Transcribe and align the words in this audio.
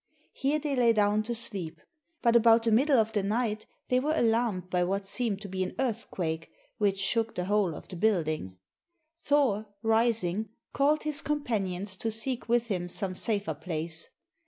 Here 0.33 0.57
they 0.57 0.75
lay 0.75 0.93
down 0.93 1.21
to 1.21 1.35
sleep, 1.35 1.79
but 2.23 2.35
about 2.35 2.63
the 2.63 2.71
middle 2.71 2.97
of 2.97 3.11
the 3.11 3.21
night 3.21 3.67
they 3.89 3.99
were 3.99 4.15
alarmed 4.17 4.67
by 4.71 4.83
what 4.83 5.05
seemed 5.05 5.41
to 5.41 5.47
be 5.47 5.61
an 5.61 5.75
earthquake 5.77 6.49
which 6.79 6.97
shook 6.99 7.35
the 7.35 7.45
whole 7.45 7.75
of 7.75 7.87
the 7.87 7.95
building. 7.95 8.57
Thor, 9.19 9.67
rising, 9.83 10.49
called 10.73 11.03
his 11.03 11.21
companions 11.21 11.97
to 11.97 12.09
seek 12.09 12.49
with 12.49 12.65
him 12.65 12.87
some 12.87 13.13
safer 13.13 13.53
place. 13.53 14.09